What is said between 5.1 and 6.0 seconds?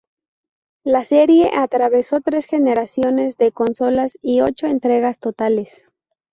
totales.